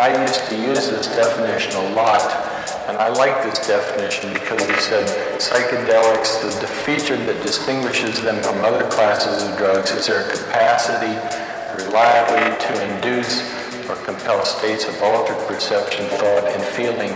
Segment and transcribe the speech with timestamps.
[0.00, 2.24] I used to use this definition a lot,
[2.88, 5.04] and I like this definition because he said
[5.36, 11.12] psychedelics, the, the feature that distinguishes them from other classes of drugs is their capacity
[11.84, 13.44] reliably to induce
[13.90, 17.12] or compel states of altered perception, thought, and feeling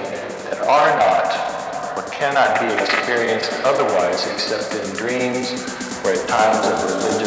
[0.53, 5.57] that are not or cannot be experienced otherwise except in dreams
[6.05, 7.24] or at times of religious